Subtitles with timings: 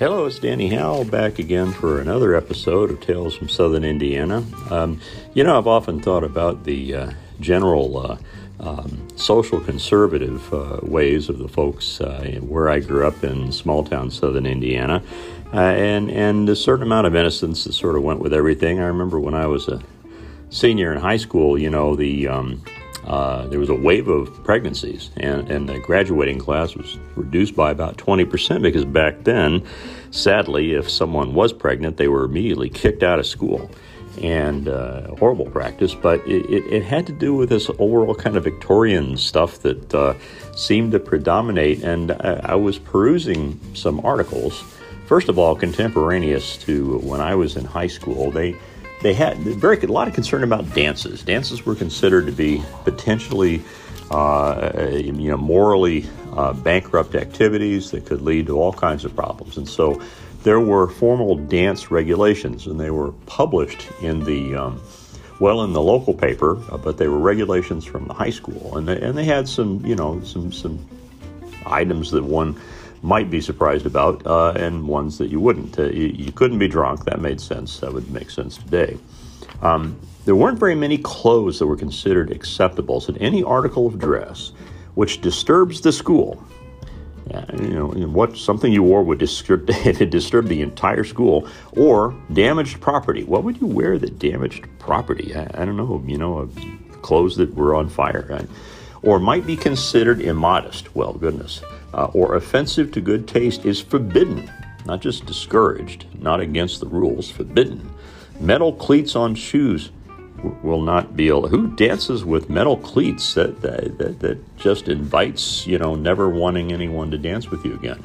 [0.00, 4.42] Hello, it's Danny Howell back again for another episode of Tales from Southern Indiana.
[4.70, 4.98] Um,
[5.34, 8.16] you know, I've often thought about the uh, general uh,
[8.60, 13.84] um, social conservative uh, ways of the folks uh, where I grew up in small
[13.84, 15.02] town Southern Indiana,
[15.52, 18.80] uh, and and a certain amount of innocence that sort of went with everything.
[18.80, 19.82] I remember when I was a
[20.48, 22.64] senior in high school, you know, the um,
[23.10, 27.72] uh, there was a wave of pregnancies, and, and the graduating class was reduced by
[27.72, 29.66] about 20% because back then,
[30.12, 33.68] sadly, if someone was pregnant, they were immediately kicked out of school.
[34.22, 38.36] And uh, horrible practice, but it, it, it, had to do with this overall kind
[38.36, 40.14] of Victorian stuff that uh,
[40.54, 41.82] seemed to predominate.
[41.82, 44.62] And I, I was perusing some articles,
[45.06, 48.30] first of all, contemporaneous to when I was in high school.
[48.30, 48.56] They
[49.02, 51.22] they had very a lot of concern about dances.
[51.22, 53.62] Dances were considered to be potentially,
[54.10, 59.56] uh, you know, morally uh, bankrupt activities that could lead to all kinds of problems.
[59.56, 60.00] And so,
[60.42, 64.80] there were formal dance regulations, and they were published in the um,
[65.38, 68.88] well in the local paper, uh, but they were regulations from the high school, and
[68.88, 70.86] they, and they had some you know some some
[71.66, 72.58] items that one
[73.02, 75.78] might be surprised about, uh, and ones that you wouldn't.
[75.78, 77.04] Uh, you, you, couldn't be drunk.
[77.04, 77.80] That made sense.
[77.80, 78.98] That would make sense today.
[79.62, 83.00] Um, there weren't very many clothes that were considered acceptable.
[83.00, 84.52] So, any article of dress
[84.94, 86.44] which disturbs the school,
[87.62, 89.66] you know, what something you wore would disturb,
[90.10, 93.24] disturb the entire school, or damaged property.
[93.24, 95.34] What would you wear that damaged property?
[95.34, 96.02] I, I don't know.
[96.06, 98.48] You know, uh, clothes that were on fire, right?
[99.02, 100.94] or might be considered immodest.
[100.94, 101.62] Well, goodness
[101.94, 104.50] uh, or offensive to good taste is forbidden,
[104.86, 107.90] not just discouraged, not against the rules, forbidden.
[108.38, 109.90] Metal cleats on shoes
[110.62, 111.48] will not be able.
[111.48, 113.34] Who dances with metal cleats?
[113.34, 117.74] That, that, that, that just invites, you know, never wanting anyone to dance with you
[117.74, 118.02] again.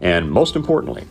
[0.00, 1.04] And most importantly,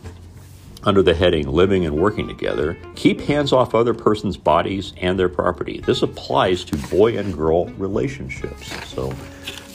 [0.84, 5.30] under the heading Living and Working Together, keep hands off other person's bodies and their
[5.30, 5.80] property.
[5.80, 8.70] This applies to boy and girl relationships.
[8.88, 9.14] So,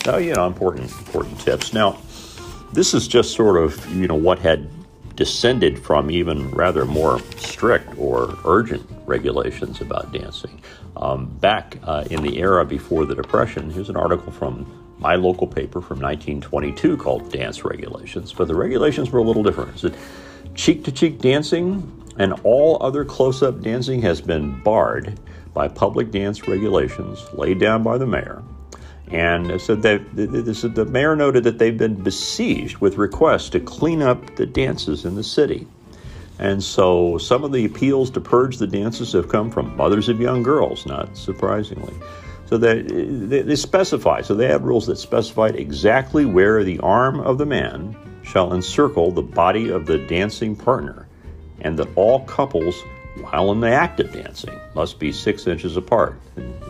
[0.07, 1.73] uh, you know, important, important tips.
[1.73, 1.97] Now,
[2.73, 4.69] this is just sort of, you know, what had
[5.15, 10.61] descended from even rather more strict or urgent regulations about dancing.
[10.95, 14.65] Um, back uh, in the era before the Depression, here's an article from
[14.97, 19.75] my local paper from 1922 called Dance Regulations, but the regulations were a little different.
[19.75, 19.97] It said
[20.55, 25.19] cheek to cheek dancing and all other close up dancing has been barred
[25.53, 28.43] by public dance regulations laid down by the mayor
[29.11, 34.35] and said that the mayor noted that they've been besieged with requests to clean up
[34.35, 35.67] the dances in the city.
[36.37, 40.21] And so some of the appeals to purge the dances have come from mothers of
[40.21, 41.93] young girls, not surprisingly.
[42.45, 47.19] So they, they, they specify, so they have rules that specify exactly where the arm
[47.19, 51.07] of the man shall encircle the body of the dancing partner,
[51.61, 52.81] and that all couples
[53.19, 56.19] while in the act of dancing must be six inches apart.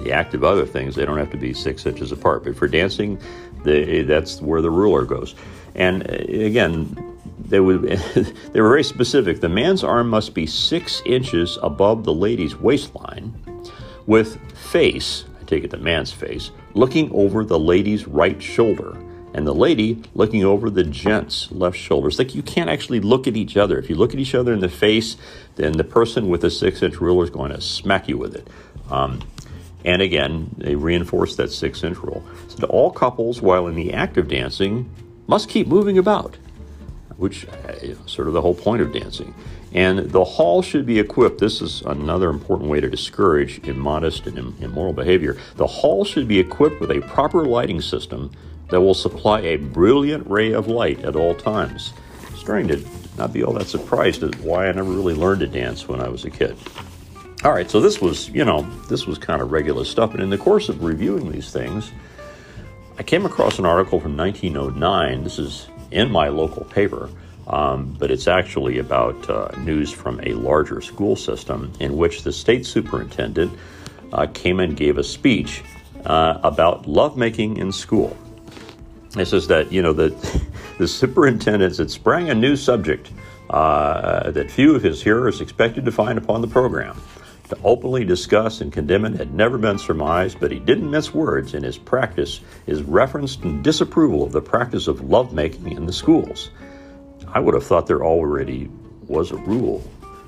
[0.01, 2.43] The act of other things, they don't have to be six inches apart.
[2.43, 3.19] But for dancing,
[3.63, 5.35] they, that's where the ruler goes.
[5.75, 6.95] And uh, again,
[7.39, 7.83] they, would,
[8.53, 9.41] they were very specific.
[9.41, 13.33] The man's arm must be six inches above the lady's waistline,
[14.05, 18.97] with face, I take it the man's face, looking over the lady's right shoulder
[19.34, 22.07] and the lady looking over the gent's left shoulder.
[22.07, 23.78] It's like you can't actually look at each other.
[23.78, 25.17] If you look at each other in the face,
[25.56, 28.47] then the person with the six inch ruler is going to smack you with it.
[28.89, 29.22] Um,
[29.85, 32.23] and again, they reinforce that six inch rule.
[32.47, 34.89] So all couples, while in the act of dancing,
[35.28, 36.38] must keep moving about,
[37.18, 37.45] which
[37.81, 39.34] is sort of the whole point of dancing.
[39.72, 41.39] And the hall should be equipped.
[41.39, 45.38] This is another important way to discourage immodest and immoral behavior.
[45.56, 48.31] The hall should be equipped with a proper lighting system
[48.69, 51.94] that will supply a brilliant ray of light at all times.
[52.35, 52.85] Starting to
[53.18, 56.07] not be all that surprised at why I never really learned to dance when I
[56.07, 56.57] was a kid.
[57.44, 60.13] All right, so this was, you know, this was kind of regular stuff.
[60.13, 61.92] And in the course of reviewing these things,
[62.98, 65.24] I came across an article from 1909.
[65.24, 67.10] This is in my local paper,
[67.48, 72.33] um, but it's actually about uh, news from a larger school system in which the
[72.33, 73.57] state superintendent
[74.12, 75.63] uh, came and gave a speech
[76.06, 78.18] uh, about lovemaking in school.
[79.17, 80.09] It says that you know the
[80.77, 83.11] the superintendent had sprang a new subject
[83.50, 87.01] uh, that few of his hearers expected to find upon the program.
[87.50, 91.56] To openly discuss and condemn it had never been surmised, but he didn't mince words
[91.56, 96.51] in his practice, his reference and disapproval of the practice of lovemaking in the schools.
[97.27, 98.69] I would have thought there already
[99.07, 99.83] was a rule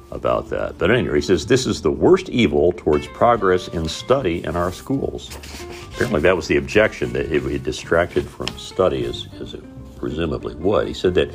[0.09, 0.79] about that.
[0.79, 4.71] But anyway, he says this is the worst evil towards progress in study in our
[4.71, 5.29] schools.
[5.93, 9.63] Apparently, that was the objection that it, it distracted from study, as, as it
[9.97, 10.87] presumably would.
[10.87, 11.33] He said that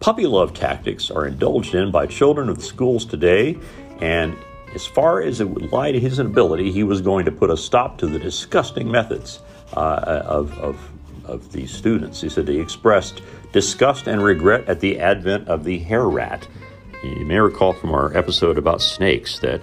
[0.00, 3.58] puppy love tactics are indulged in by children of the schools today,
[4.00, 4.36] and
[4.74, 7.56] as far as it would lie to his ability, he was going to put a
[7.56, 9.40] stop to the disgusting methods
[9.76, 10.90] uh, of, of,
[11.24, 12.20] of these students.
[12.20, 13.22] He said he expressed
[13.52, 16.46] disgust and regret at the advent of the hair rat.
[17.04, 19.62] You may recall from our episode about snakes that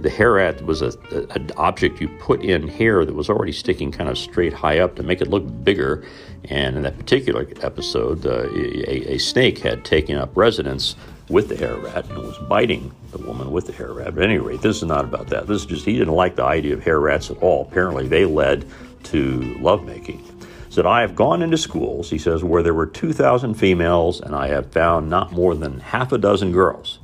[0.00, 3.52] the hair rat was a, a, an object you put in hair that was already
[3.52, 6.04] sticking kind of straight high up to make it look bigger.
[6.50, 10.94] And in that particular episode, uh, a, a, snake had taken up residence
[11.30, 14.14] with the hair rat and was biting the woman with the hair rat.
[14.14, 15.46] But at any rate, this is not about that.
[15.46, 17.62] This is just he didn't like the idea of hair rats at all.
[17.62, 18.66] Apparently, they led
[19.04, 20.22] to lovemaking.
[20.68, 24.48] Said, I have gone into schools, he says, where there were 2,000 females, and I
[24.48, 26.98] have found not more than half a dozen girls.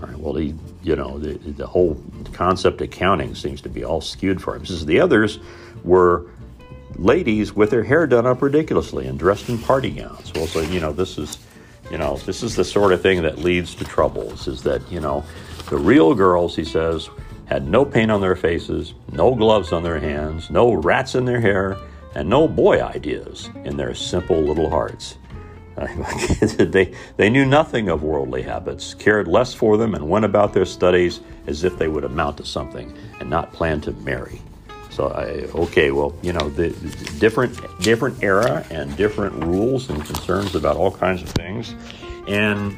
[0.00, 2.00] All right, well, he, you know, the, the whole
[2.32, 4.66] concept of counting seems to be all skewed for him.
[4.66, 5.38] Says the others
[5.82, 6.26] were
[6.96, 10.32] ladies with their hair done up ridiculously and dressed in party gowns.
[10.34, 11.38] Well, so, you know, this is,
[11.90, 15.00] you know, this is the sort of thing that leads to troubles, is that, you
[15.00, 15.24] know,
[15.70, 17.08] the real girls, he says,
[17.46, 21.40] had no paint on their faces, no gloves on their hands, no rats in their
[21.40, 21.76] hair,
[22.14, 25.18] and no boy ideas in their simple little hearts.
[26.56, 30.64] they, they knew nothing of worldly habits, cared less for them, and went about their
[30.64, 34.40] studies as if they would amount to something and not plan to marry.
[34.90, 40.04] So, I, okay, well, you know, the, the different different era and different rules and
[40.04, 41.74] concerns about all kinds of things,
[42.28, 42.76] and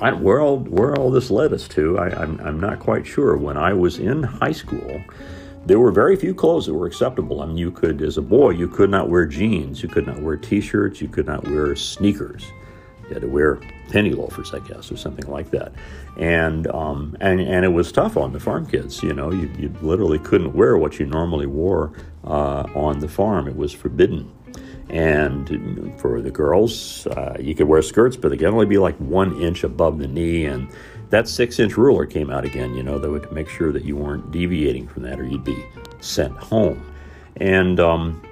[0.00, 3.38] I, where all where all this led us to, I, I'm I'm not quite sure.
[3.38, 5.00] When I was in high school,
[5.66, 7.42] there were very few clothes that were acceptable.
[7.42, 10.20] I mean, you could, as a boy, you could not wear jeans, you could not
[10.22, 12.46] wear T-shirts, you could not wear sneakers.
[13.08, 13.60] You had to wear
[13.90, 15.72] penny loafers, I guess, or something like that.
[16.18, 19.02] And um, and and it was tough on the farm kids.
[19.02, 21.92] You know, you, you literally couldn't wear what you normally wore
[22.24, 23.46] uh, on the farm.
[23.46, 24.32] It was forbidden.
[24.88, 28.96] And for the girls, uh, you could wear skirts, but they could only be like
[28.96, 30.46] one inch above the knee.
[30.46, 30.68] And
[31.10, 33.96] that six inch ruler came out again, you know, that would make sure that you
[33.96, 35.64] weren't deviating from that or you'd be
[36.00, 36.84] sent home.
[37.36, 38.22] And um,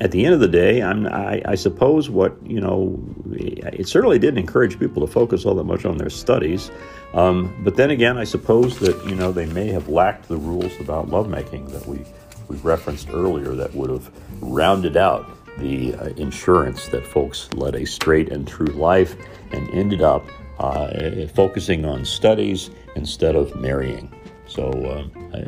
[0.00, 2.98] at the end of the day, I, I suppose what, you know,
[3.32, 6.70] it certainly didn't encourage people to focus all that much on their studies.
[7.12, 10.72] Um, but then again, I suppose that, you know, they may have lacked the rules
[10.80, 12.00] about lovemaking that we,
[12.48, 14.10] we referenced earlier that would have
[14.40, 19.14] rounded out the uh, insurance that folks led a straight and true life
[19.52, 20.26] and ended up
[20.58, 24.12] uh, focusing on studies instead of marrying.
[24.46, 25.38] So uh,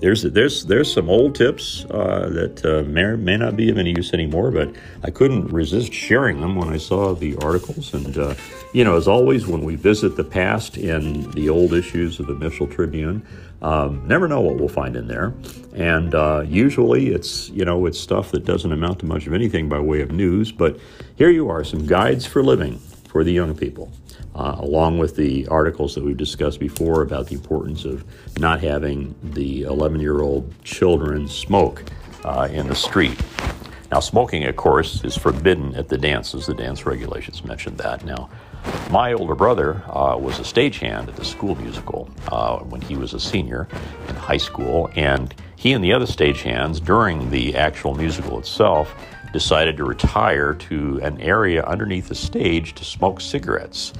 [0.00, 3.90] there's there's there's some old tips uh, that uh, may may not be of any
[3.90, 7.94] use anymore, but I couldn't resist sharing them when I saw the articles.
[7.94, 8.34] And uh,
[8.72, 12.34] you know, as always, when we visit the past in the old issues of the
[12.34, 13.24] Mitchell Tribune,
[13.62, 15.32] um, never know what we'll find in there.
[15.74, 19.68] And uh, usually, it's you know it's stuff that doesn't amount to much of anything
[19.68, 20.50] by way of news.
[20.50, 20.80] But
[21.14, 23.92] here you are, some guides for living for the young people
[24.34, 28.04] uh, along with the articles that we've discussed before about the importance of
[28.38, 31.82] not having the 11 year old children smoke
[32.24, 33.20] uh, in the street.
[33.90, 36.46] Now, smoking, of course, is forbidden at the dances.
[36.46, 38.06] The dance regulations mentioned that.
[38.06, 38.30] Now,
[38.90, 43.12] my older brother uh, was a stagehand at the school musical uh, when he was
[43.12, 43.68] a senior
[44.08, 48.94] in high school, and he and the other stagehands during the actual musical itself
[49.32, 53.92] decided to retire to an area underneath the stage to smoke cigarettes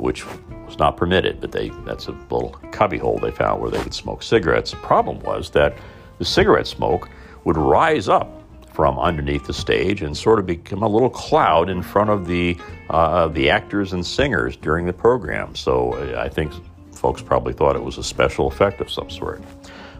[0.00, 0.24] which
[0.66, 4.22] was not permitted, but they that's a little cubbyhole they found where they could smoke
[4.22, 4.70] cigarettes.
[4.70, 5.76] The problem was that
[6.18, 7.08] the cigarette smoke
[7.44, 8.40] would rise up
[8.72, 12.56] from underneath the stage and sort of become a little cloud in front of the
[12.88, 15.54] uh, the actors and singers during the program.
[15.54, 16.52] So uh, I think
[16.94, 19.42] folks probably thought it was a special effect of some sort.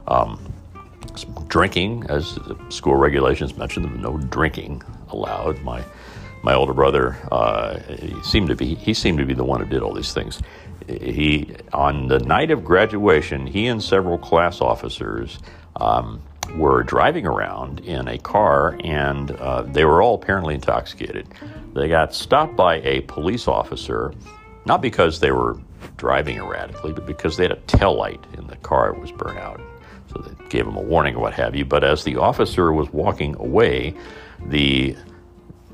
[0.07, 0.53] Um,
[1.49, 5.61] drinking, as the school regulations mentioned, no drinking allowed.
[5.63, 5.83] My
[6.43, 9.67] my older brother uh, he seemed to be he seemed to be the one who
[9.67, 10.41] did all these things.
[10.89, 15.39] He on the night of graduation, he and several class officers
[15.77, 16.23] um,
[16.57, 21.29] were driving around in a car, and uh, they were all apparently intoxicated.
[21.75, 24.13] They got stopped by a police officer,
[24.65, 25.59] not because they were
[25.97, 29.61] driving erratically, but because they had a tail light in the car was burnt out.
[30.13, 31.65] So they gave them a warning or what have you.
[31.65, 33.95] But as the officer was walking away,
[34.47, 34.97] the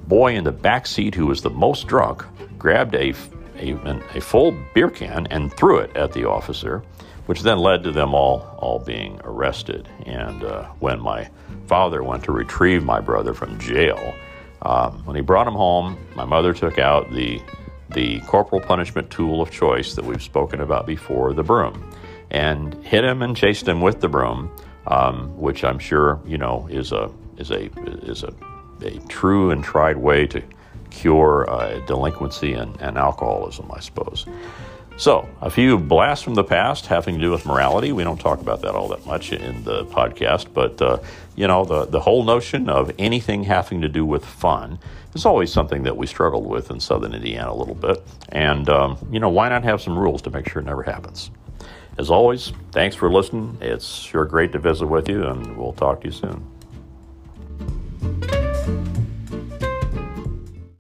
[0.09, 2.25] boy in the back seat who was the most drunk
[2.59, 3.15] grabbed a,
[3.59, 3.73] a,
[4.15, 6.83] a full beer can and threw it at the officer,
[7.27, 9.89] which then led to them all, all being arrested.
[10.05, 11.29] And uh, when my
[11.67, 14.15] father went to retrieve my brother from jail,
[14.63, 17.41] um, when he brought him home, my mother took out the,
[17.91, 21.93] the corporal punishment tool of choice that we've spoken about before, the broom,
[22.31, 24.51] and hit him and chased him with the broom,
[24.87, 27.67] um, which I'm sure you know is a is a
[28.09, 28.33] is a
[28.83, 30.43] a true and tried way to
[30.91, 34.27] cure uh, delinquency and, and alcoholism, I suppose.
[34.99, 37.93] So, a few blasts from the past having to do with morality.
[37.93, 40.99] We don't talk about that all that much in the podcast, but uh,
[41.35, 44.79] you know, the, the whole notion of anything having to do with fun
[45.15, 48.03] is always something that we struggled with in southern Indiana a little bit.
[48.31, 51.31] And, um, you know, why not have some rules to make sure it never happens?
[51.99, 53.59] As always, thanks for listening.
[53.61, 56.56] It's sure great to visit with you, and we'll talk to you soon
[58.67, 58.96] thank you